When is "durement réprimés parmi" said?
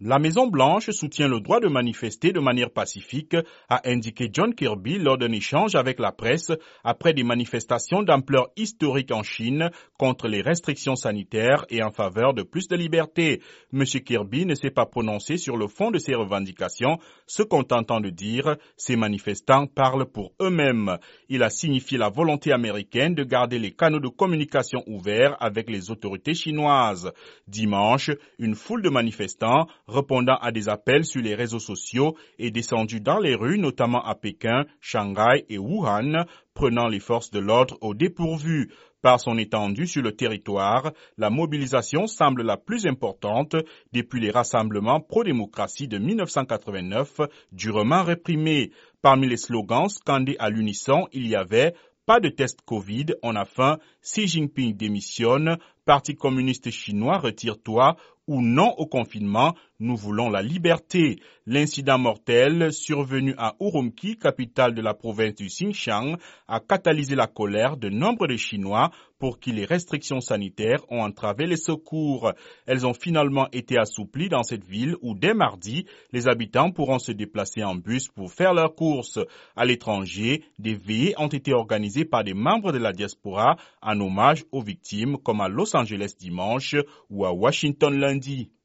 47.52-49.28